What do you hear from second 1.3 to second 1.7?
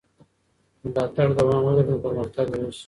دوام